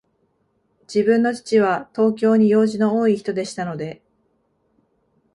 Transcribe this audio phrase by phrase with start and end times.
[0.91, 4.01] 自分の父は、東京に用事の多いひとでしたので、